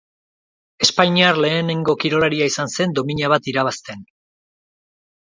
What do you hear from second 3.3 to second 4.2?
bat irabazten.